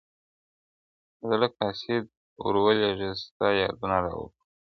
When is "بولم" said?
4.31-4.47